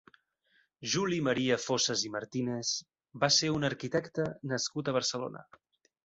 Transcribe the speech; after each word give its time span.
Juli 0.93 1.17
Maria 1.25 1.57
Fossas 1.65 2.05
i 2.07 2.09
Martínez 2.15 2.71
va 3.25 3.29
ser 3.35 3.51
un 3.57 3.67
arquitecte 3.69 4.25
nascut 4.55 4.89
a 4.89 4.95
Barcelona. 4.97 5.45